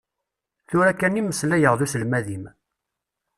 Tura 0.67 0.91
kan 0.99 1.17
i 1.19 1.21
meslayeɣ 1.23 1.73
d 1.75 1.81
uselmad-im. 1.85 2.45